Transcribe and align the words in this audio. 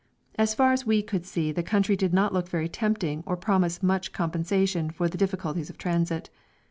As 0.33 0.55
far 0.55 0.71
as 0.73 0.83
we 0.83 1.03
could 1.03 1.27
see 1.27 1.51
the 1.51 1.61
country 1.61 1.95
did 1.95 2.11
not 2.11 2.33
look 2.33 2.49
very 2.49 2.67
tempting 2.67 3.21
or 3.27 3.37
promise 3.37 3.83
much 3.83 4.11
compensation 4.11 4.89
for 4.89 5.07
the 5.07 5.15
difficulties 5.15 5.69
of 5.69 5.77
transit. 5.77 6.31